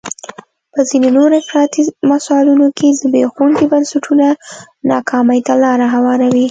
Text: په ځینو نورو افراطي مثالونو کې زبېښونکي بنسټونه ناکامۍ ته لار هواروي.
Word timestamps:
په 0.73 0.79
ځینو 0.89 1.07
نورو 1.17 1.35
افراطي 1.41 1.81
مثالونو 2.11 2.67
کې 2.77 2.97
زبېښونکي 2.99 3.65
بنسټونه 3.71 4.27
ناکامۍ 4.91 5.39
ته 5.47 5.53
لار 5.63 5.79
هواروي. 5.95 6.39